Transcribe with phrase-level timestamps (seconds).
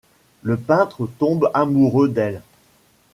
[0.41, 2.41] Le peintre tombe amoureux d'elle.